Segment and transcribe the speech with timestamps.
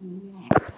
[0.00, 0.77] điện.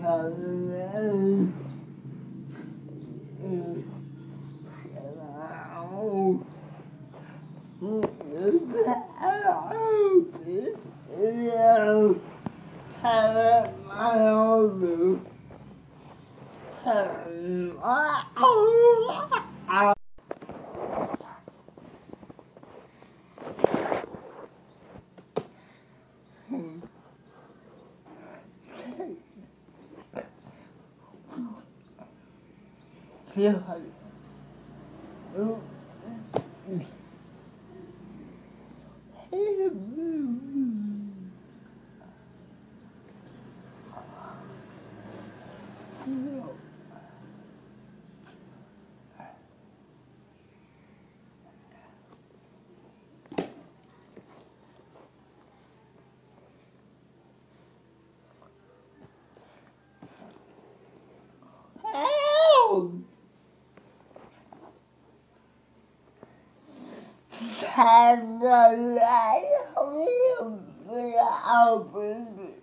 [0.00, 1.33] Hallelujah.
[33.36, 33.58] Yeah.
[35.36, 35.60] Oh.
[67.74, 71.18] have the light of the
[71.66, 72.54] open.